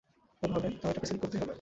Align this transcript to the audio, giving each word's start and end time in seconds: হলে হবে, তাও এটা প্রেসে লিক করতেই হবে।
হলে 0.43 0.53
হবে, 0.55 0.69
তাও 0.81 0.89
এটা 0.91 0.99
প্রেসে 0.99 1.13
লিক 1.13 1.21
করতেই 1.23 1.39
হবে। 1.39 1.49